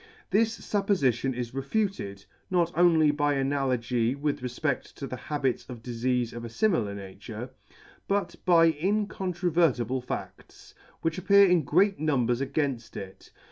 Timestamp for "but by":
8.07-8.65